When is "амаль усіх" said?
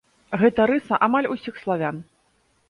1.09-1.61